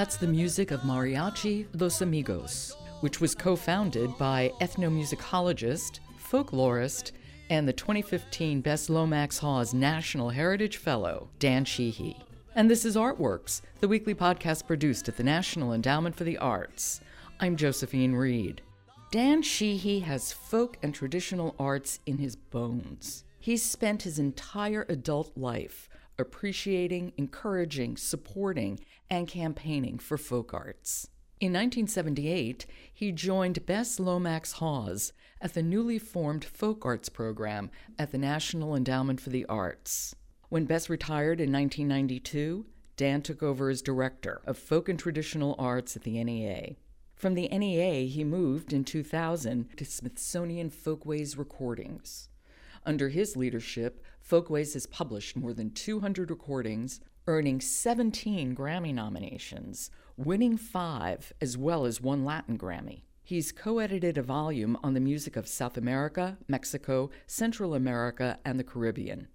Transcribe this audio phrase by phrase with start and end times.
[0.00, 7.12] That's the music of Mariachi Los Amigos, which was co founded by ethnomusicologist, folklorist,
[7.50, 12.16] and the 2015 Bess Lomax Hawes National Heritage Fellow, Dan Sheehy.
[12.54, 17.02] And this is Artworks, the weekly podcast produced at the National Endowment for the Arts.
[17.38, 18.62] I'm Josephine Reed.
[19.12, 23.24] Dan Sheehy has folk and traditional arts in his bones.
[23.38, 31.08] He's spent his entire adult life appreciating, encouraging, supporting, and campaigning for folk arts.
[31.40, 38.12] In 1978, he joined Bess Lomax Hawes at the newly formed Folk Arts program at
[38.12, 40.14] the National Endowment for the Arts.
[40.50, 42.66] When Bess retired in 1992,
[42.96, 46.76] Dan took over as director of folk and traditional arts at the NEA.
[47.14, 52.28] From the NEA, he moved in 2000 to Smithsonian Folkways Recordings.
[52.86, 60.56] Under his leadership, Folkways has published more than 200 recordings, earning 17 Grammy nominations, winning
[60.56, 63.02] five, as well as one Latin Grammy.
[63.22, 68.58] He's co edited a volume on the music of South America, Mexico, Central America, and
[68.58, 69.28] the Caribbean.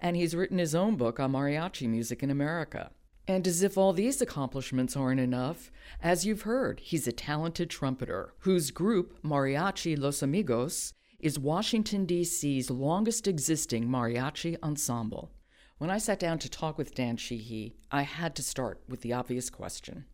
[0.00, 2.90] And he's written his own book on mariachi music in America.
[3.26, 5.70] And as if all these accomplishments aren't enough,
[6.02, 12.70] as you've heard, he's a talented trumpeter whose group, Mariachi Los Amigos, is Washington, D.C.'s
[12.70, 15.32] longest existing mariachi ensemble.
[15.78, 19.12] When I sat down to talk with Dan Sheehy, I had to start with the
[19.12, 20.04] obvious question.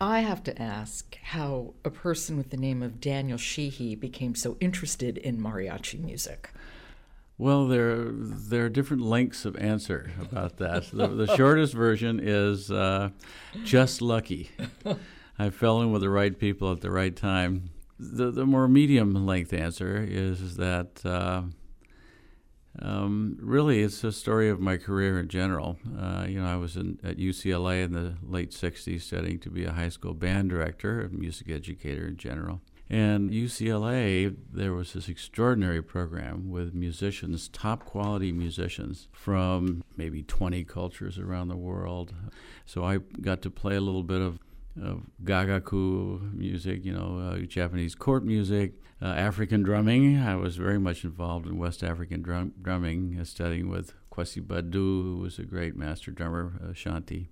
[0.00, 4.56] I have to ask how a person with the name of Daniel Sheehy became so
[4.60, 6.50] interested in mariachi music.
[7.38, 10.90] Well, there there are different lengths of answer about that.
[10.92, 13.10] the, the shortest version is uh,
[13.64, 14.50] just lucky.
[15.38, 17.70] I fell in with the right people at the right time
[18.02, 21.42] the the more medium length answer is, that uh,
[22.80, 25.78] um, really it's a story of my career in general.
[25.98, 29.64] Uh, you know, I was in, at UCLA in the late '60s, studying to be
[29.64, 32.60] a high school band director, a music educator in general.
[32.90, 40.64] And UCLA, there was this extraordinary program with musicians, top quality musicians from maybe 20
[40.64, 42.12] cultures around the world.
[42.66, 44.40] So I got to play a little bit of
[44.80, 50.18] of gagaku music, you know, uh, Japanese court music, uh, African drumming.
[50.18, 55.02] I was very much involved in West African drum- drumming, uh, studying with Kwesi Badu,
[55.02, 57.28] who was a great master drummer, Shanti,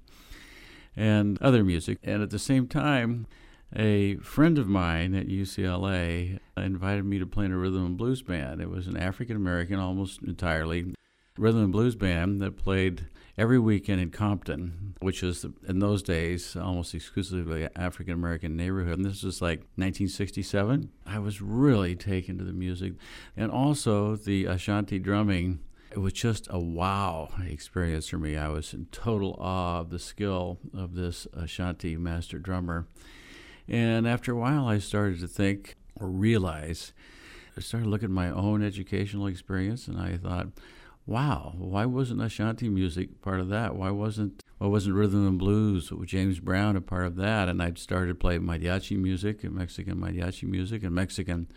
[0.97, 1.99] and other music.
[2.03, 3.27] And at the same time,
[3.75, 8.23] a friend of mine at UCLA invited me to play in a rhythm and blues
[8.23, 8.61] band.
[8.61, 10.95] It was an African American, almost entirely
[11.41, 13.07] rhythm and blues band that played
[13.39, 18.99] every weekend in Compton, which is in those days almost exclusively African American neighborhood.
[18.99, 20.91] And this was like 1967.
[21.07, 22.93] I was really taken to the music,
[23.37, 25.61] and also the Ashanti drumming.
[25.91, 28.37] It was just a wow experience for me.
[28.37, 32.87] I was in total awe of the skill of this Ashanti master drummer.
[33.67, 36.93] And after a while, I started to think or realize,
[37.57, 40.49] I started looking at my own educational experience, and I thought,
[41.11, 43.75] wow, why wasn't Ashanti music part of that?
[43.75, 47.49] Why wasn't why wasn't rhythm and blues with James Brown a part of that?
[47.49, 51.49] And I'd started playing mariachi music and Mexican mariachi music and Mexican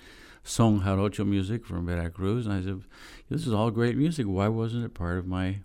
[0.44, 2.48] son jarocho music from Veracruz.
[2.48, 2.82] And I said,
[3.30, 4.26] this is all great music.
[4.26, 5.60] Why wasn't it part of my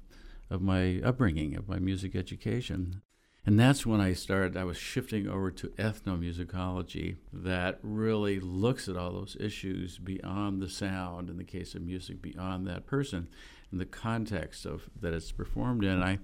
[0.51, 3.01] of my upbringing, of my music education?
[3.47, 8.97] And that's when I started, I was shifting over to ethnomusicology that really looks at
[8.99, 13.29] all those issues beyond the sound, in the case of music, beyond that person,
[13.73, 16.03] the context of that it's performed in.
[16.03, 16.19] I,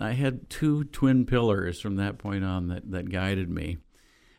[0.00, 3.78] I had two twin pillars from that point on that, that guided me.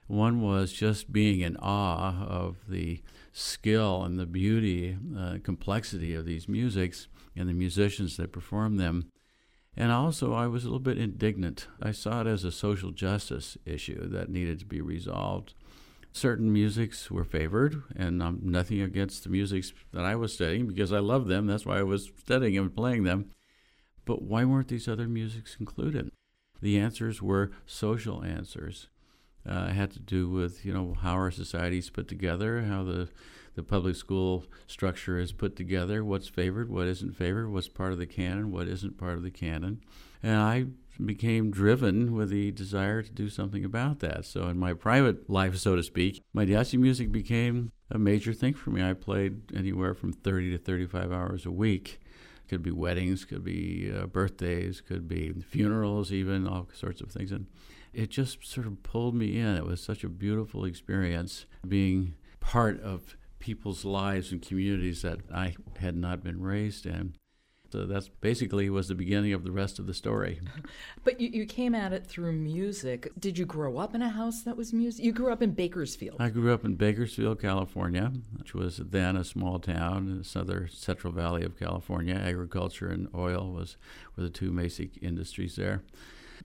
[0.08, 3.02] One was just being in awe of the
[3.32, 9.10] skill and the beauty, uh, complexity of these musics and the musicians that perform them.
[9.76, 11.68] And also, I was a little bit indignant.
[11.82, 15.56] I saw it as a social justice issue that needed to be resolved.
[16.16, 20.94] Certain musics were favored, and um, nothing against the musics that I was studying because
[20.94, 21.48] I love them.
[21.48, 23.32] That's why I was studying and playing them.
[24.06, 26.12] But why weren't these other musics included?
[26.62, 28.90] The answers were social answers.
[29.46, 33.10] Uh, it had to do with you know how our society's put together, how the
[33.56, 38.00] the public school structure is put together, what's favored, what isn't favored, what's part of
[38.00, 39.82] the canon, what isn't part of the canon.
[40.24, 40.66] And I
[41.04, 44.26] became driven with the desire to do something about that.
[44.26, 48.54] So in my private life, so to speak, my mariachi music became a major thing
[48.54, 48.84] for me.
[48.84, 52.00] I played anywhere from 30 to 35 hours a week.
[52.50, 57.32] Could be weddings, could be uh, birthdays, could be funerals, even all sorts of things.
[57.32, 57.48] And
[57.94, 59.56] it just sort of pulled me in.
[59.56, 65.56] It was such a beautiful experience being part of people's lives and communities that I
[65.80, 67.16] had not been raised in.
[67.74, 70.40] So that's basically was the beginning of the rest of the story.
[71.04, 73.12] But you, you came at it through music.
[73.20, 75.04] Did you grow up in a house that was music?
[75.04, 76.18] You grew up in Bakersfield.
[76.22, 80.70] I grew up in Bakersfield, California, which was then a small town in the southern
[80.70, 82.14] Central Valley of California.
[82.14, 83.76] Agriculture and oil was
[84.16, 85.82] were the two basic industries there.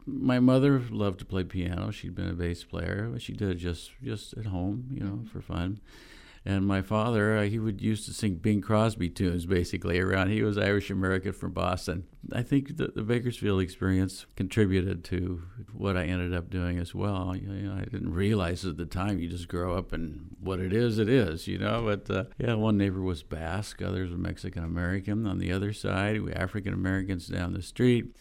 [0.06, 1.90] My mother loved to play piano.
[1.90, 5.16] She'd been a bass player, but she did it just just at home, you know,
[5.16, 5.26] mm-hmm.
[5.26, 5.80] for fun.
[6.48, 10.30] And my father, uh, he would used to sing Bing Crosby tunes basically around.
[10.30, 12.04] He was Irish American from Boston.
[12.32, 15.42] I think the, the, Bakersfield experience contributed to
[15.74, 17.36] what I ended up doing as well.
[17.36, 19.18] You know, I didn't realize at the time.
[19.18, 21.82] You just grow up and what it is, it is, you know.
[21.82, 25.26] But uh, yeah, one neighbor was Basque, others were Mexican American.
[25.26, 28.16] On the other side, we African Americans down the street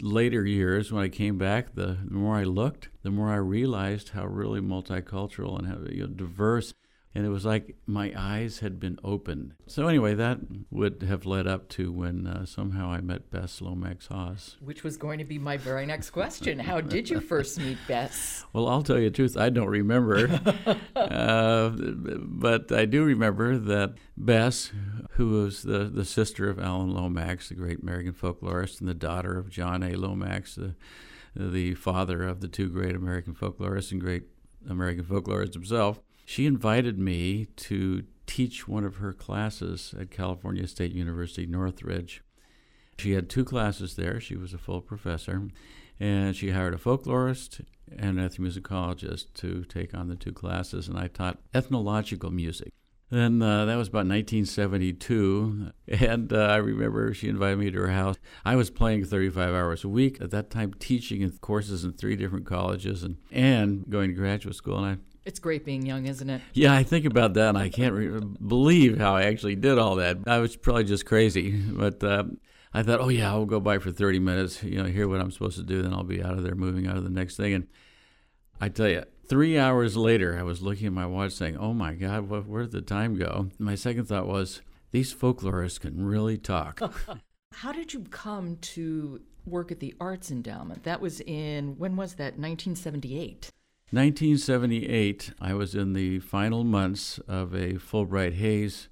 [0.00, 4.10] later years when I came back, the, the, more I looked, the more I realized
[4.10, 6.72] how really multicultural and how you know, diverse
[7.16, 9.54] and it was like my eyes had been opened.
[9.66, 10.38] So anyway, that
[10.70, 14.58] would have led up to when uh, somehow I met Bess Lomax Hawes.
[14.60, 16.58] Which was going to be my very next question.
[16.58, 18.44] How did you first meet Bess?
[18.52, 20.28] Well, I'll tell you the truth, I don't remember.
[20.96, 24.72] uh, but I do remember that Bess,
[25.12, 29.38] who was the, the sister of Alan Lomax, the great American folklorist, and the daughter
[29.38, 29.94] of John A.
[29.94, 30.74] Lomax, the,
[31.34, 34.24] the father of the two great American folklorists and great
[34.68, 40.92] American folklorist himself, she invited me to teach one of her classes at California State
[40.92, 42.20] University, Northridge.
[42.98, 44.20] She had two classes there.
[44.20, 45.48] She was a full professor.
[46.00, 47.64] And she hired a folklorist
[47.96, 50.88] and an ethnomusicologist to take on the two classes.
[50.88, 52.72] And I taught ethnological music.
[53.08, 55.70] Then uh, that was about 1972.
[55.86, 58.16] And uh, I remember she invited me to her house.
[58.44, 62.16] I was playing 35 hours a week at that time, teaching in courses in three
[62.16, 64.84] different colleges and, and going to graduate school.
[64.84, 66.40] And it's great being young, isn't it?
[66.54, 69.96] Yeah, I think about that, and I can't re- believe how I actually did all
[69.96, 70.18] that.
[70.26, 72.24] I was probably just crazy, but uh,
[72.72, 75.32] I thought, oh yeah, I'll go by for 30 minutes, you know, hear what I'm
[75.32, 77.52] supposed to do, then I'll be out of there, moving out of the next thing.
[77.54, 77.66] And
[78.60, 81.94] I tell you, three hours later, I was looking at my watch, saying, "Oh my
[81.94, 84.62] God, where did the time go?" My second thought was,
[84.92, 86.80] these folklorists can really talk.
[87.52, 90.84] How did you come to work at the Arts Endowment?
[90.84, 92.38] That was in when was that?
[92.38, 93.50] 1978.
[93.92, 98.88] 1978, I was in the final months of a Fulbright Hays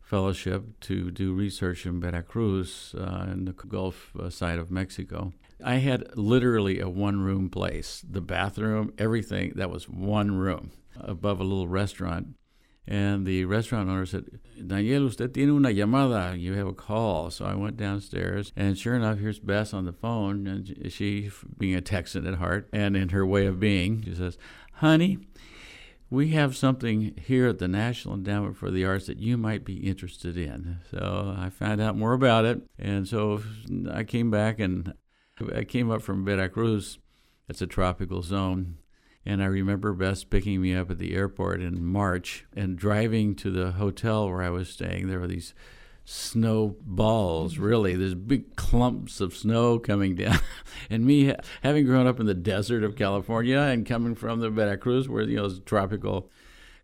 [0.00, 5.34] Fellowship to do research in Veracruz uh, in the Gulf uh, side of Mexico.
[5.62, 11.40] I had literally a one room place the bathroom, everything, that was one room above
[11.40, 12.28] a little restaurant.
[12.90, 14.24] And the restaurant owner said,
[14.66, 16.40] Daniel, usted tiene una llamada.
[16.40, 17.30] You have a call.
[17.30, 20.46] So I went downstairs, and sure enough, here's Bess on the phone.
[20.46, 24.38] And she, being a Texan at heart and in her way of being, she says,
[24.76, 25.18] Honey,
[26.08, 29.86] we have something here at the National Endowment for the Arts that you might be
[29.86, 30.78] interested in.
[30.90, 32.62] So I found out more about it.
[32.78, 33.42] And so
[33.92, 34.94] I came back and
[35.54, 36.98] I came up from Veracruz.
[37.50, 38.78] It's a tropical zone
[39.28, 43.50] and I remember Bess picking me up at the airport in March and driving to
[43.50, 45.06] the hotel where I was staying.
[45.06, 45.52] There were these
[46.06, 47.62] snow balls, mm-hmm.
[47.62, 47.94] really.
[47.94, 50.40] There's big clumps of snow coming down.
[50.90, 55.10] and me, having grown up in the desert of California and coming from the Veracruz,
[55.10, 56.30] where, you know, it's tropical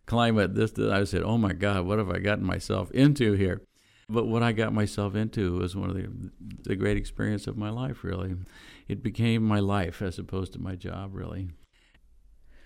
[0.05, 3.63] climate, this, I said, oh my God, what have I gotten myself into here?
[4.07, 6.07] But what I got myself into was one of the,
[6.61, 8.35] the great experience of my life, really.
[8.87, 11.49] It became my life as opposed to my job, really.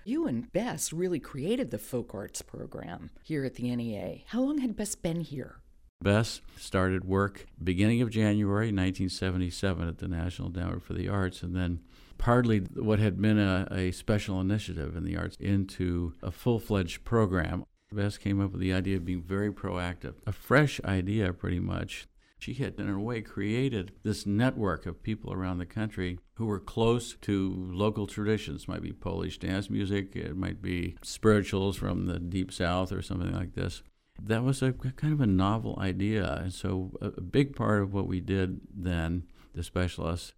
[0.09, 4.23] You and Bess really created the folk arts program here at the NEA.
[4.25, 5.57] How long had Bess been here?
[6.01, 11.55] Bess started work beginning of January 1977 at the National Endowment for the Arts, and
[11.55, 11.81] then
[12.17, 17.03] partly what had been a, a special initiative in the arts into a full fledged
[17.03, 17.63] program.
[17.91, 22.07] Bess came up with the idea of being very proactive, a fresh idea pretty much
[22.39, 26.60] she had, in a way, created this network of people around the country who were
[26.60, 28.63] close to local traditions.
[28.63, 33.01] It might be Polish dance music, it might be spirituals from the deep south or
[33.01, 33.84] something like this.
[34.22, 36.34] That was a kind of a novel idea.
[36.41, 40.34] And so, a big part of what we did then, the specialists,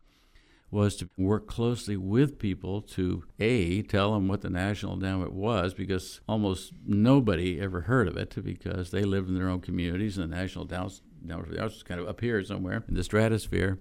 [0.71, 5.73] was to work closely with people to a tell them what the national endowment was
[5.73, 10.31] because almost nobody ever heard of it because they lived in their own communities and
[10.31, 10.63] the national
[11.21, 13.79] endowment down for the arts kind of up here somewhere in the stratosphere,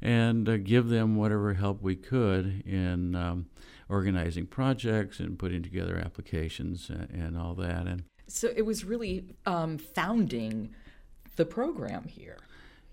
[0.00, 3.46] and uh, give them whatever help we could in um,
[3.88, 7.86] organizing projects and putting together applications and, and all that.
[7.86, 10.74] And so it was really um, founding
[11.36, 12.38] the program here.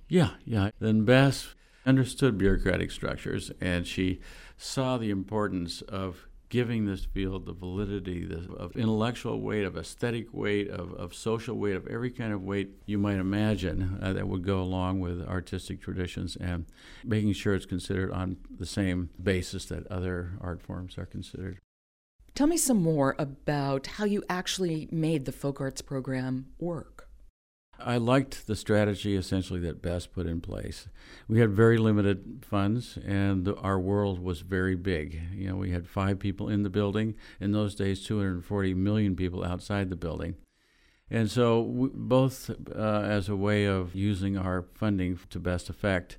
[0.08, 0.70] Yeah, yeah.
[0.80, 4.20] Then Bess understood bureaucratic structures, and she
[4.58, 10.34] saw the importance of giving this field the validity the, of intellectual weight, of aesthetic
[10.34, 14.28] weight, of, of social weight, of every kind of weight you might imagine uh, that
[14.28, 16.66] would go along with artistic traditions, and
[17.04, 21.60] making sure it's considered on the same basis that other art forms are considered.
[22.36, 27.05] Tell me some more about how you actually made the folk arts program work.
[27.80, 30.88] I liked the strategy essentially that Bess put in place.
[31.28, 35.22] We had very limited funds, and our world was very big.
[35.34, 37.16] You know, we had five people in the building.
[37.40, 40.36] In those days, 240 million people outside the building.
[41.10, 46.18] And so, we, both uh, as a way of using our funding to best effect,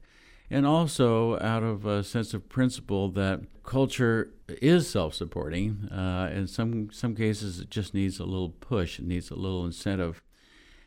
[0.49, 5.89] and also out of a sense of principle that culture is self-supporting.
[5.91, 9.01] Uh, in some some cases, it just needs a little push.
[9.01, 10.23] It needs a little incentive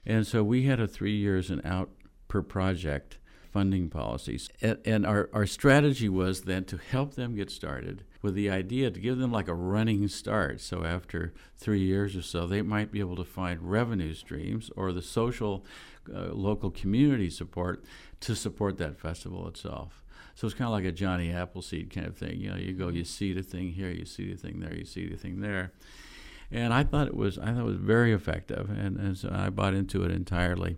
[0.06, 1.89] and so we had a three years and out
[2.27, 3.18] per project
[3.51, 4.50] funding policies.
[4.62, 8.91] And, and, our, our strategy was then to help them get started with the idea
[8.91, 10.62] to give them like a running start.
[10.62, 14.91] So after three years or so, they might be able to find revenue streams or
[14.91, 15.65] the social
[16.13, 17.84] uh, local community support
[18.22, 20.03] to support that festival itself.
[20.36, 22.39] So it's kind of like a Johnny Appleseed kind of thing.
[22.39, 24.86] You know, you go, you see the thing here, you see the thing there, you
[24.86, 25.74] see the thing there
[26.51, 29.50] and I thought it was I thought it was very effective, and, and so I
[29.50, 30.77] bought into it entirely.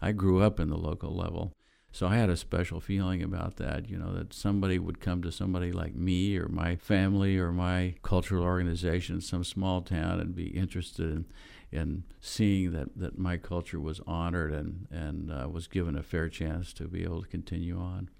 [0.00, 1.52] I grew up in the local level,
[1.92, 3.88] so I had a special feeling about that.
[3.88, 7.94] You know that somebody would come to somebody like me or my family or my
[8.02, 11.26] cultural organization in some small town and be interested in
[11.72, 16.28] in seeing that, that my culture was honored and and uh, was given a fair
[16.28, 18.10] chance to be able to continue on.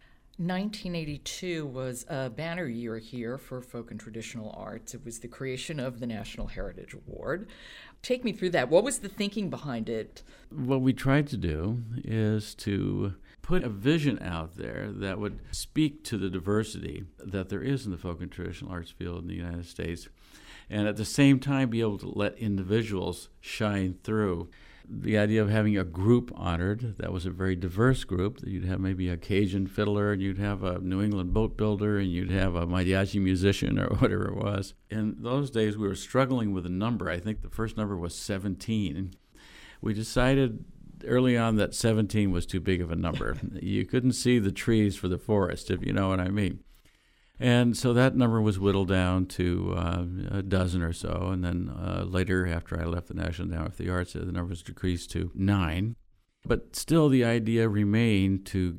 [0.41, 4.95] 1982 was a banner year here for folk and traditional arts.
[4.95, 7.47] It was the creation of the National Heritage Award.
[8.01, 8.71] Take me through that.
[8.71, 10.23] What was the thinking behind it?
[10.51, 16.05] What we tried to do is to put a vision out there that would speak
[16.05, 19.35] to the diversity that there is in the folk and traditional arts field in the
[19.35, 20.09] United States,
[20.71, 24.49] and at the same time be able to let individuals shine through
[24.93, 28.41] the idea of having a group honored that was a very diverse group.
[28.45, 32.11] You'd have maybe a Cajun fiddler, and you'd have a New England boat builder, and
[32.11, 34.75] you'd have a mariachi musician or whatever it was.
[34.91, 37.09] In those days, we were struggling with a number.
[37.09, 39.15] I think the first number was 17.
[39.81, 40.65] We decided
[41.07, 43.37] early on that 17 was too big of a number.
[43.63, 46.61] you couldn't see the trees for the forest, if you know what I mean.
[47.41, 51.31] And so that number was whittled down to uh, a dozen or so.
[51.33, 54.51] And then uh, later, after I left the National Endowment for the Arts, the number
[54.51, 55.97] was decreased to nine.
[56.45, 58.77] But still, the idea remained to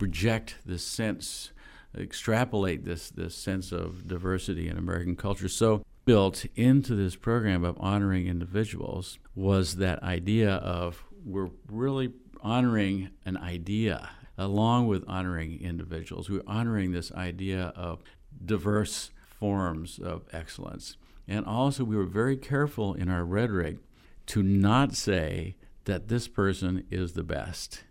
[0.00, 1.52] project this sense,
[1.96, 5.48] extrapolate this, this sense of diversity in American culture.
[5.48, 13.10] So, built into this program of honoring individuals was that idea of we're really honoring
[13.24, 14.10] an idea
[14.42, 16.28] along with honoring individuals.
[16.28, 18.02] We're honoring this idea of
[18.44, 20.96] diverse forms of excellence.
[21.28, 23.78] And also, we were very careful in our rhetoric
[24.26, 27.84] to not say that this person is the best.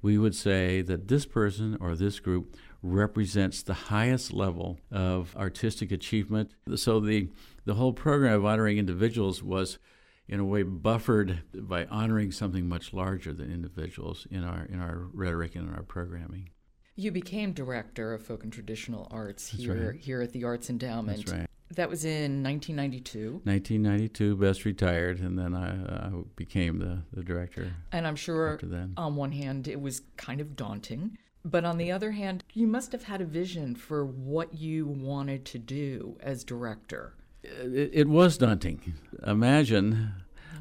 [0.00, 5.92] We would say that this person or this group represents the highest level of artistic
[5.92, 6.50] achievement.
[6.76, 7.28] So the
[7.66, 9.78] the whole program of honoring individuals was
[10.28, 15.08] in a way buffered by honoring something much larger than individuals in our in our
[15.12, 16.50] rhetoric and in our programming.
[16.96, 20.00] You became director of folk and traditional arts That's here right.
[20.00, 21.18] here at the Arts Endowment.
[21.18, 21.50] That's right.
[21.76, 23.40] That was in 1992.
[23.42, 27.74] 1992, Bess retired, and then I, I became the, the director.
[27.90, 28.94] And I'm sure after then.
[28.96, 32.92] on one hand it was kind of daunting, but on the other hand, you must
[32.92, 37.14] have had a vision for what you wanted to do as director
[37.44, 38.94] Uh, it, it was daunting.
[39.26, 40.12] Imagine,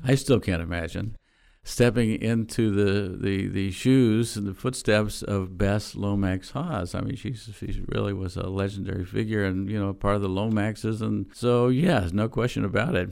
[0.03, 1.17] I still can't imagine,
[1.63, 6.93] stepping into the, the, the shoes and the footsteps of Bess Lomax Hawes.
[6.93, 10.29] I mean, she she really was a legendary figure and, you know, part of the
[10.29, 11.01] Lomaxes.
[11.01, 13.11] And so, yes, no question about it.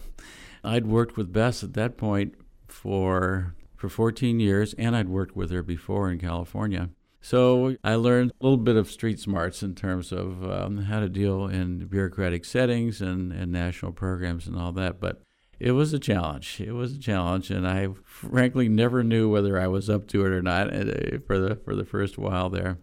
[0.63, 2.35] I'd worked with Bess at that point
[2.67, 6.89] for for 14 years, and I'd worked with her before in California.
[7.21, 11.07] So I learned a little bit of street smarts in terms of um, how to
[11.07, 14.99] deal in bureaucratic settings and, and national programs and all that.
[14.99, 15.21] But
[15.59, 16.59] it was a challenge.
[16.59, 20.31] It was a challenge, and I frankly never knew whether I was up to it
[20.31, 22.79] or not uh, for the for the first while there.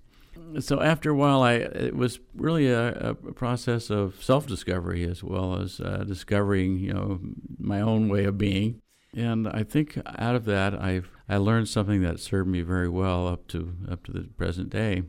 [0.61, 5.61] So after a while, I it was really a, a process of self-discovery as well
[5.61, 7.19] as uh, discovering, you know,
[7.59, 8.81] my own way of being.
[9.15, 13.27] And I think out of that, I I learned something that served me very well
[13.27, 15.03] up to up to the present day,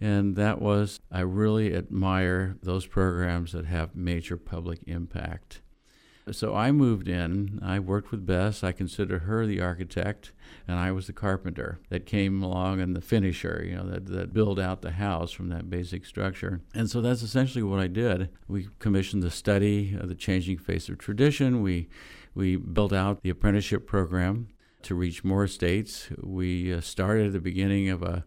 [0.00, 5.62] and that was I really admire those programs that have major public impact.
[6.32, 7.58] So I moved in.
[7.62, 8.64] I worked with Bess.
[8.64, 10.32] I considered her the architect,
[10.66, 14.32] and I was the carpenter that came along and the finisher, you know, that, that
[14.32, 16.62] built out the house from that basic structure.
[16.74, 18.30] And so that's essentially what I did.
[18.48, 21.60] We commissioned the study of the changing face of tradition.
[21.60, 21.88] We
[22.34, 24.48] we built out the apprenticeship program
[24.82, 26.08] to reach more states.
[26.20, 28.24] We uh, started at the beginning of a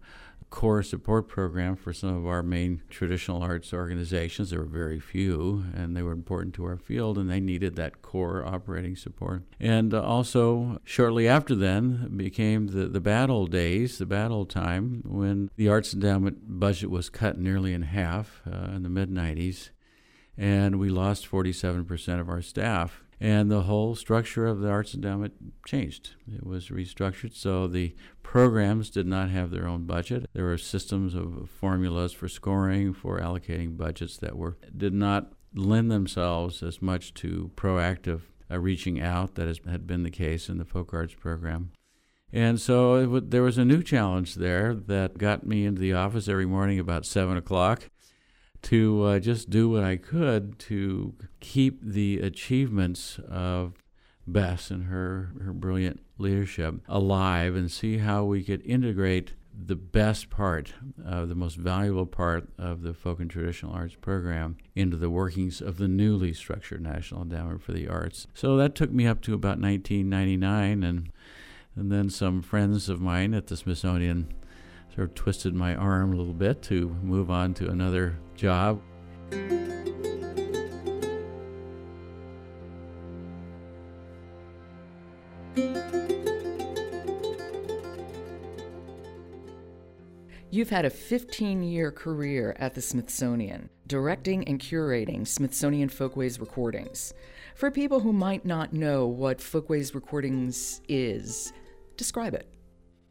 [0.50, 4.50] core support program for some of our main traditional arts organizations.
[4.50, 8.02] There were very few, and they were important to our field, and they needed that
[8.02, 9.44] core operating support.
[9.60, 15.04] And uh, also, shortly after then, became the, the bad old days, the battle time,
[15.06, 19.70] when the Arts Endowment budget was cut nearly in half uh, in the mid 90s,
[20.38, 25.34] and we lost 47% of our staff and the whole structure of the Arts Endowment
[25.66, 26.12] changed.
[26.32, 30.30] It was restructured so the programs did not have their own budget.
[30.34, 35.90] There were systems of formulas for scoring, for allocating budgets that were did not lend
[35.90, 38.22] themselves as much to proactive
[38.52, 41.72] uh, reaching out that has, had been the case in the folk arts program.
[42.32, 46.28] And so w- there was a new challenge there that got me into the office
[46.28, 47.90] every morning about seven o'clock
[48.64, 53.74] to uh, just do what I could to keep the achievements of
[54.26, 59.34] Bess and her, her brilliant leadership alive and see how we could integrate
[59.66, 60.74] the best part,
[61.06, 65.62] uh, the most valuable part of the folk and traditional arts program into the workings
[65.62, 68.28] of the newly structured National Endowment for the Arts.
[68.34, 71.12] So that took me up to about 1999, and
[71.76, 74.34] and then some friends of mine at the Smithsonian
[74.98, 78.82] sort of twisted my arm a little bit to move on to another job.
[90.50, 97.14] You've had a 15 year career at the Smithsonian, directing and curating Smithsonian Folkways recordings.
[97.54, 101.54] For people who might not know what Folkways Recordings is,
[101.98, 102.57] describe it.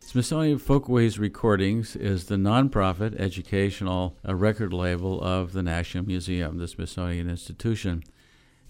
[0.07, 6.69] Smithsonian Folkways Recordings is the nonprofit educational uh, record label of the National Museum, the
[6.69, 8.05] Smithsonian Institution.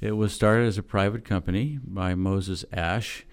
[0.00, 3.26] It was started as a private company by Moses Ash,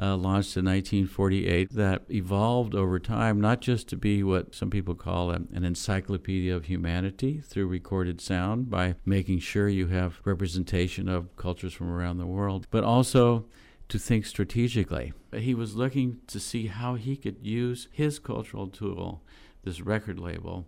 [0.00, 4.94] uh, launched in 1948, that evolved over time not just to be what some people
[4.94, 11.06] call a, an encyclopedia of humanity through recorded sound by making sure you have representation
[11.06, 13.44] of cultures from around the world, but also
[13.92, 15.12] to think strategically.
[15.34, 19.22] He was looking to see how he could use his cultural tool,
[19.64, 20.66] this record label,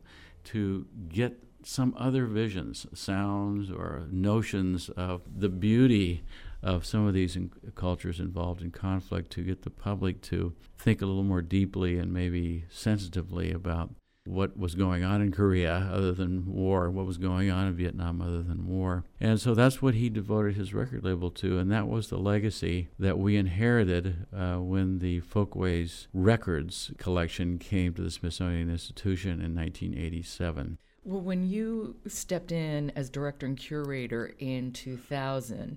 [0.52, 6.22] to get some other visions, sounds, or notions of the beauty
[6.62, 11.00] of some of these in- cultures involved in conflict to get the public to think
[11.00, 13.88] a little more deeply and maybe sensitively about
[14.26, 18.22] what was going on in Korea other than war, what was going on in Vietnam
[18.22, 19.04] other than war.
[19.20, 22.88] And so that's what he devoted his record label to, and that was the legacy
[22.98, 29.54] that we inherited uh, when the Folkways Records collection came to the Smithsonian Institution in
[29.54, 30.78] 1987.
[31.04, 35.76] Well, when you stepped in as director and curator in 2000,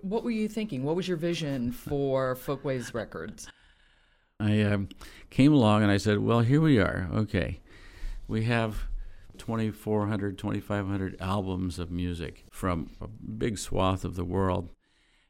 [0.00, 0.84] what were you thinking?
[0.84, 3.48] What was your vision for Folkways Records?
[4.38, 4.90] I um,
[5.30, 7.08] came along and I said, Well, here we are.
[7.12, 7.60] Okay
[8.28, 8.88] we have
[9.38, 14.70] 2,400, 2,500 albums of music from a big swath of the world.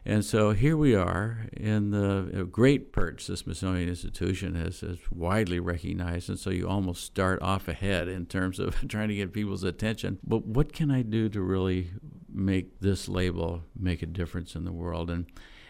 [0.05, 5.61] And so here we are in the great perch the Smithsonian Institution is, is widely
[5.61, 6.31] recognized.
[6.31, 10.19] And so you almost start off ahead in terms of trying to get people's attention.
[10.25, 11.91] But what can I do to really
[12.33, 15.11] make this label make a difference in the world?
[15.11, 15.27] And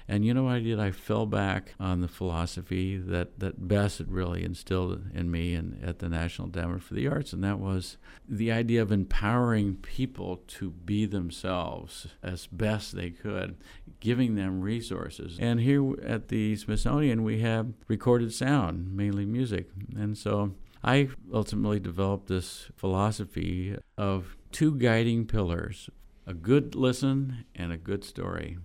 [0.09, 0.81] and you know what I did?
[0.81, 5.83] I fell back on the philosophy that, that Bess had really instilled in me and
[5.85, 10.41] at the National Endowment for the Arts, and that was the idea of empowering people
[10.47, 13.57] to be themselves as best they could,
[14.01, 15.37] giving them resources.
[15.39, 19.69] And here at the Smithsonian, we have recorded sound, mainly music.
[19.95, 25.91] And so I ultimately developed this philosophy of two guiding pillars
[26.27, 28.59] a good listen and a good story.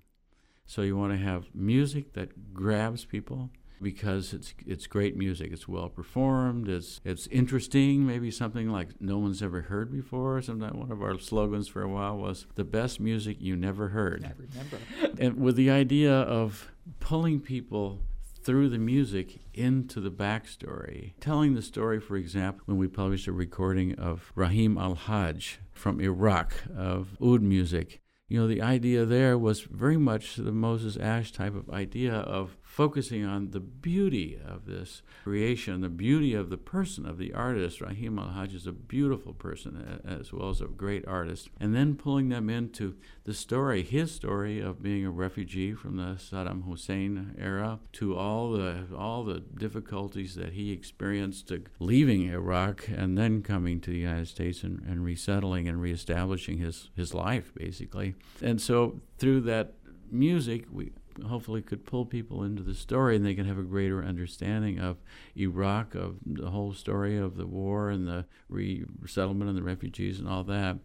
[0.65, 3.49] So you want to have music that grabs people
[3.81, 5.51] because it's it's great music.
[5.51, 6.69] It's well performed.
[6.69, 8.07] It's it's interesting.
[8.07, 10.41] Maybe something like no one's ever heard before.
[10.41, 14.25] Sometimes one of our slogans for a while was the best music you never heard.
[14.25, 14.77] I remember.
[15.21, 17.99] and with the idea of pulling people
[18.43, 21.13] through the music into the backstory.
[21.21, 26.01] Telling the story, for example, when we published a recording of Rahim Al Hajj from
[26.01, 31.31] Iraq of oud music you know, the idea there was very much the Moses Ash
[31.31, 36.57] type of idea of focusing on the beauty of this creation, the beauty of the
[36.57, 37.79] person, of the artist.
[37.81, 41.49] Rahim Al Hajj is a beautiful person as well as a great artist.
[41.59, 46.15] And then pulling them into the story, his story of being a refugee from the
[46.17, 52.87] Saddam Hussein era to all the all the difficulties that he experienced uh, leaving Iraq
[52.87, 57.53] and then coming to the United States and, and resettling and reestablishing his, his life
[57.53, 58.15] basically.
[58.41, 59.73] And so through that
[60.11, 60.91] music, we
[61.27, 64.97] hopefully could pull people into the story and they can have a greater understanding of
[65.35, 70.27] Iraq, of the whole story of the war and the resettlement and the refugees and
[70.27, 70.77] all that.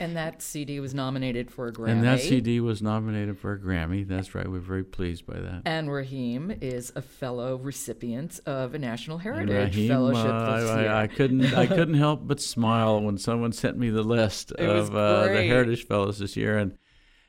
[0.00, 1.90] And that CD was nominated for a Grammy.
[1.90, 4.06] And that CD was nominated for a Grammy.
[4.06, 4.48] That's right.
[4.48, 5.62] We're very pleased by that.
[5.64, 10.90] And Rahim is a fellow recipient of a National Heritage Rahim, Fellowship uh, this year.
[10.90, 11.54] I, I couldn't.
[11.54, 15.42] I couldn't help but smile when someone sent me the list It of uh, the.
[15.42, 16.76] Heritage Fellows this year, and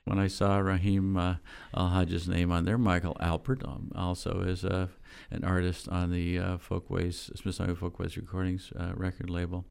[0.05, 1.35] when I saw Rahim uh,
[1.75, 4.87] Al Hajj's name on there, Michael Alpert um, also is uh,
[5.31, 9.65] an artist on the uh, Folkways Smithsonian Folkways Recordings uh, record label.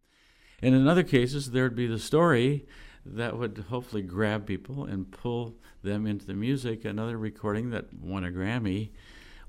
[0.62, 2.66] And in other cases, there'd be the story
[3.16, 6.84] that would hopefully grab people and pull them into the music.
[6.84, 8.90] Another recording that won a Grammy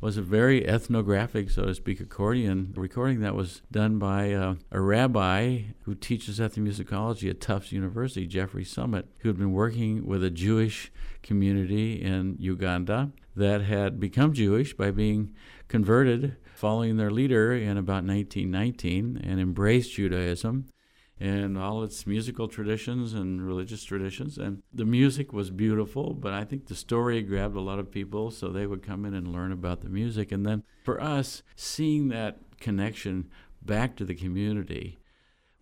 [0.02, 4.80] was a very ethnographic, so to speak, accordion recording that was done by uh, a
[4.80, 10.30] rabbi who teaches ethnomusicology at Tufts University, Jeffrey Summit, who had been working with a
[10.30, 10.92] Jewish
[11.22, 15.34] community in Uganda that had become Jewish by being
[15.68, 20.66] converted following their leader in about 1919 and embraced Judaism
[21.20, 24.38] and all its musical traditions and religious traditions.
[24.38, 28.32] And the music was beautiful, but I think the story grabbed a lot of people,
[28.32, 30.32] so they would come in and learn about the music.
[30.32, 33.30] And then for us, seeing that connection
[33.62, 34.98] back to the community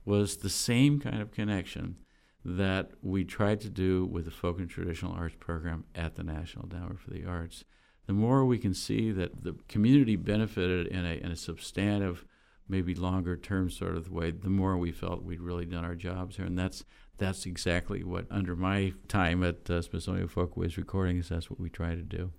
[0.05, 1.97] was the same kind of connection
[2.45, 6.63] that we tried to do with the Folk and Traditional Arts program at the National
[6.65, 7.65] Endowment for the Arts.
[8.05, 12.23] The more we can see that the community benefited in a, in a substantive
[12.69, 16.37] maybe longer term sort of way, the more we felt we'd really done our jobs
[16.37, 16.45] here.
[16.45, 16.83] And that's
[17.17, 21.95] that's exactly what, under my time at uh, Smithsonian Folkways Recordings, that's what we try
[21.95, 22.31] to do.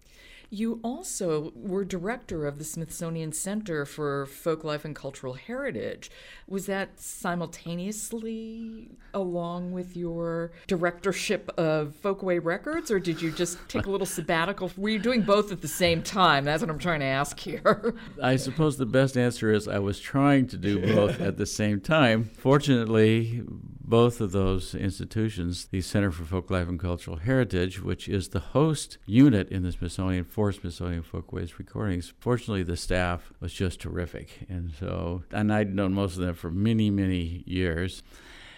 [0.51, 6.11] You also were director of the Smithsonian Center for Folk Life and Cultural Heritage.
[6.47, 13.85] Was that simultaneously along with your directorship of Folkway Records, or did you just take
[13.85, 14.71] a little sabbatical?
[14.79, 16.47] Were you doing both at the same time?
[16.47, 17.95] That's what I'm trying to ask here.
[18.23, 21.81] I suppose the best answer is I was trying to do both at the same
[21.81, 22.25] time.
[22.25, 23.43] Fortunately,
[23.88, 28.40] both of those institutions, the Center for Folk Life and Cultural Heritage, which is the
[28.40, 34.46] host unit in the Smithsonian for Smithsonian Folkways recordings, fortunately the staff was just terrific.
[34.46, 38.03] And so, and I'd known most of them for many, many years.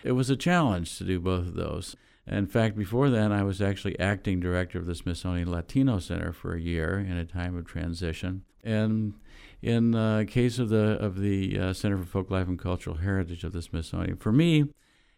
[0.02, 1.94] It was a challenge to do both of those.
[2.26, 6.54] In fact, before then, I was actually acting director of the Smithsonian Latino Center for
[6.54, 8.42] a year in a time of transition.
[8.64, 9.14] And
[9.62, 13.44] in the case of the of the uh, Center for Folk Life and Cultural Heritage
[13.44, 14.64] of the Smithsonian, for me,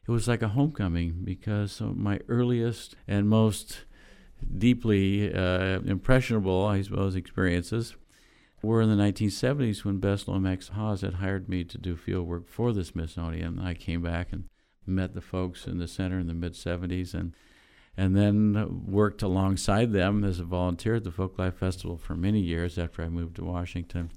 [0.07, 3.85] it was like a homecoming because my earliest and most
[4.59, 7.95] deeply uh, impressionable, I suppose, experiences
[8.63, 12.49] were in the 1970s when Bess Lomax Hawes had hired me to do field work
[12.49, 13.59] for the Smithsonian.
[13.59, 14.45] I came back and
[14.87, 17.35] met the folks in the center in the mid 70s and
[17.95, 22.79] and then worked alongside them as a volunteer at the Folklife Festival for many years
[22.79, 24.11] after I moved to Washington.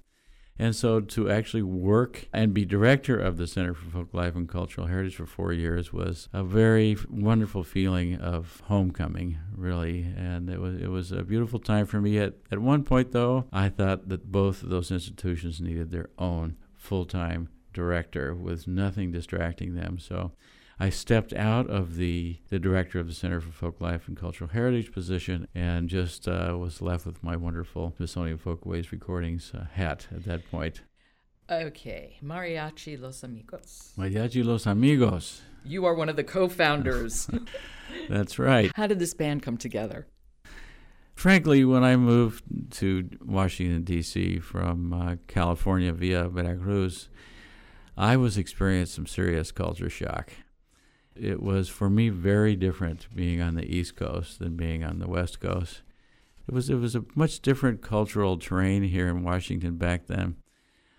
[0.58, 4.48] And so to actually work and be director of the Center for Folk Life and
[4.48, 10.04] Cultural Heritage for four years was a very wonderful feeling of homecoming, really.
[10.16, 12.18] And it was it was a beautiful time for me.
[12.20, 16.56] At at one point though, I thought that both of those institutions needed their own
[16.74, 20.00] full time director with nothing distracting them.
[20.00, 20.32] So
[20.80, 24.50] I stepped out of the, the director of the Center for Folk Life and Cultural
[24.50, 30.08] Heritage position and just uh, was left with my wonderful Smithsonian Folkways recordings uh, hat
[30.14, 30.82] at that point.
[31.50, 33.94] Okay, Mariachi Los Amigos.
[33.98, 35.44] Mariachi Los Amigos.
[35.64, 37.30] You are one of the co founders.
[38.10, 38.72] That's right.
[38.76, 40.08] How did this band come together?
[41.14, 44.40] Frankly, when I moved to Washington, D.C.
[44.40, 47.08] from uh, California via Veracruz,
[47.96, 50.32] I was experiencing some serious culture shock.
[51.16, 55.08] It was for me very different being on the East Coast than being on the
[55.08, 55.82] West Coast.
[56.48, 60.36] It was it was a much different cultural terrain here in Washington back then.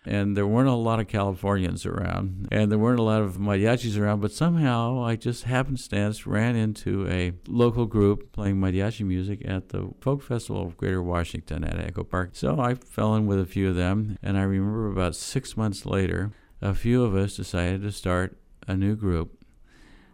[0.07, 3.98] And there weren't a lot of Californians around, and there weren't a lot of mariachis
[3.98, 9.70] around, but somehow I just happenstance ran into a local group playing mariachi music at
[9.70, 12.31] the Folk Festival of Greater Washington at Echo Park.
[12.35, 15.85] So I fell in with a few of them, and I remember about six months
[15.85, 16.31] later,
[16.62, 19.36] a few of us decided to start a new group.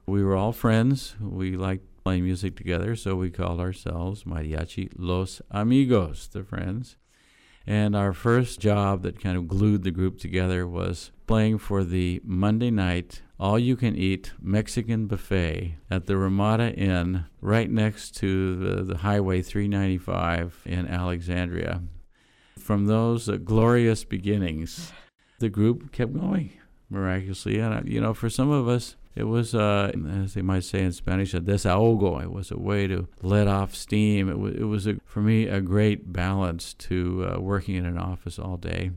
[0.07, 1.15] We were all friends.
[1.21, 6.97] We liked playing music together, so we called ourselves Mariachi Los Amigos, the friends.
[7.67, 12.21] And our first job that kind of glued the group together was playing for the
[12.25, 18.55] Monday night all you can eat Mexican buffet at the Ramada Inn right next to
[18.55, 21.83] the, the Highway 395 in Alexandria.
[22.57, 24.93] From those uh, glorious beginnings,
[25.41, 26.53] the group kept going
[26.89, 27.59] miraculously.
[27.59, 30.81] And, uh, you know, for some of us, it was, uh, as they might say
[30.81, 32.23] in Spanish, a desahogo.
[32.23, 34.29] It was a way to let off steam.
[34.29, 37.99] It was, it was a, for me, a great balance to uh, working in an
[37.99, 38.93] office all day.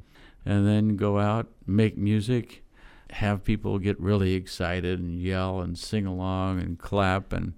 [0.45, 2.63] And then go out, make music,
[3.12, 7.54] have people get really excited and yell and sing along and clap and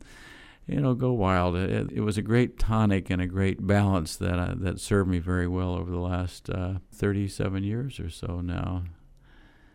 [0.68, 1.56] you know go wild.
[1.56, 5.20] It, it was a great tonic and a great balance that uh, that served me
[5.20, 8.84] very well over the last uh, 37 years or so now.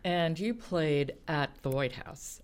[0.03, 2.41] And you played at the White House.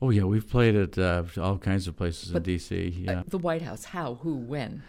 [0.00, 3.06] Oh yeah, we've played at uh, all kinds of places but, in D.C.
[3.08, 3.84] Uh, yeah, the White House.
[3.84, 4.14] How?
[4.16, 4.34] Who?
[4.34, 4.82] When?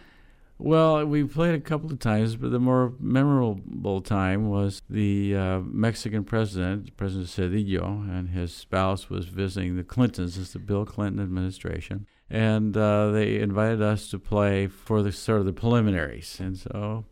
[0.60, 5.60] Well, we played a couple of times, but the more memorable time was the uh,
[5.60, 10.36] Mexican president, President Zedillo, and his spouse was visiting the Clintons.
[10.38, 15.42] It's the Bill Clinton administration, and uh, they invited us to play for the sort
[15.42, 16.40] of the preliminaries.
[16.40, 17.06] And so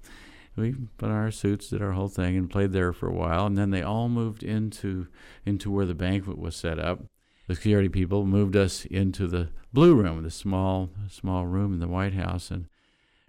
[0.55, 3.45] we put on our suits, did our whole thing, and played there for a while.
[3.45, 5.07] And then they all moved into
[5.45, 7.03] into where the banquet was set up.
[7.47, 11.87] The security people moved us into the blue room, the small small room in the
[11.87, 12.67] White House, and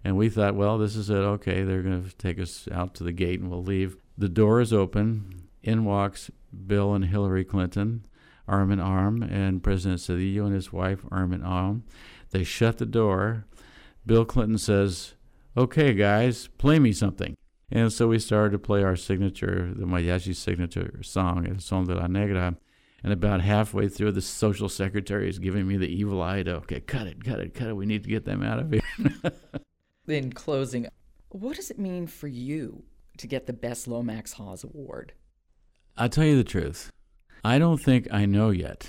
[0.04, 1.16] and we thought, well, this is it.
[1.16, 3.96] Okay, they're going to take us out to the gate and we'll leave.
[4.16, 5.48] The door is open.
[5.62, 6.30] In walks
[6.66, 8.06] Bill and Hillary Clinton,
[8.46, 11.82] arm in arm, and President Zedillo and his wife, arm in arm.
[12.30, 13.46] They shut the door.
[14.06, 15.14] Bill Clinton says,
[15.56, 17.34] okay, guys, play me something.
[17.72, 21.96] And so we started to play our signature, the Mariachi signature song, El Son de
[21.96, 22.56] la Negra.
[23.02, 26.80] And about halfway through, the social secretary is giving me the evil eye to, okay,
[26.80, 27.76] cut it, cut it, cut it.
[27.76, 28.82] We need to get them out of here.
[30.08, 30.88] in closing,
[31.28, 32.84] what does it mean for you
[33.18, 35.12] to get the Bess Lomax Hawes Award?
[35.96, 36.90] I'll tell you the truth.
[37.44, 38.88] I don't think I know yet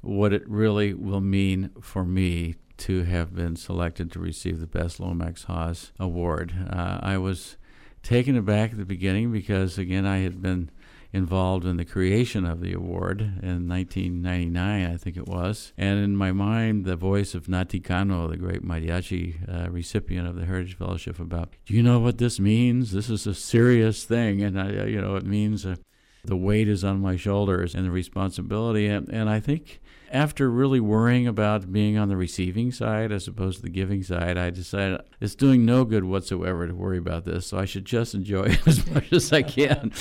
[0.00, 4.98] what it really will mean for me to have been selected to receive the Bess
[4.98, 6.54] Lomax Hawes Award.
[6.70, 7.56] Uh, I was
[8.02, 10.70] taken aback at the beginning because, again, I had been
[11.12, 15.72] involved in the creation of the award in 1999, I think it was.
[15.76, 20.36] And in my mind, the voice of Nati Cano, the great mariachi uh, recipient of
[20.36, 22.92] the Heritage Fellowship, about, do you know what this means?
[22.92, 24.42] This is a serious thing.
[24.42, 25.76] And, I, you know, it means uh,
[26.24, 28.86] the weight is on my shoulders and the responsibility.
[28.86, 29.80] And, and I think
[30.12, 34.36] after really worrying about being on the receiving side as opposed to the giving side,
[34.36, 37.48] I decided it's doing no good whatsoever to worry about this.
[37.48, 39.92] So I should just enjoy it as much as I can.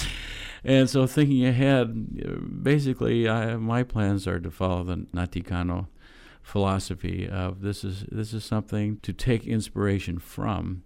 [0.64, 5.88] And so, thinking ahead, basically, I, my plans are to follow the Nati Cano
[6.42, 10.84] philosophy of this is this is something to take inspiration from,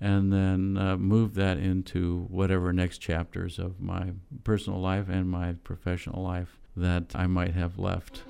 [0.00, 4.12] and then uh, move that into whatever next chapters of my
[4.44, 8.22] personal life and my professional life that I might have left.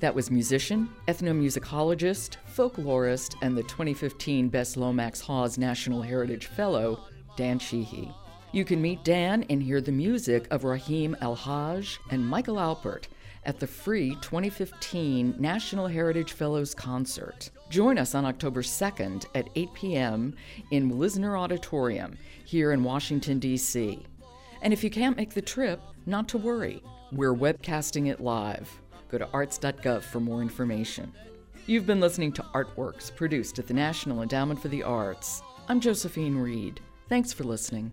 [0.00, 7.00] That was musician, ethnomusicologist, folklorist, and the 2015 Bess Lomax Hawes National Heritage Fellow,
[7.36, 8.12] Dan Sheehy.
[8.52, 13.04] You can meet Dan and hear the music of Rahim Al Hajj and Michael Alpert
[13.44, 17.50] at the free 2015 National Heritage Fellows concert.
[17.70, 20.34] Join us on October 2nd at 8 p.m.
[20.70, 24.04] in Lisner Auditorium here in Washington, D.C.
[24.60, 26.82] And if you can't make the trip, not to worry,
[27.12, 28.80] we're webcasting it live.
[29.08, 31.12] Go to arts.gov for more information.
[31.66, 35.42] You've been listening to Artworks, produced at the National Endowment for the Arts.
[35.68, 36.80] I'm Josephine Reed.
[37.08, 37.92] Thanks for listening.